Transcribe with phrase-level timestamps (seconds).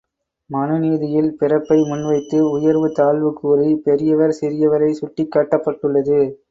[0.49, 6.21] மனுநீதியில் பிறப்பை முன்வைத்து உயர்வு தாழ்வு கூறி, பெரியவர் சிறியவரைச் சுட்டிக்காட்டப்பட்டுள்ளது.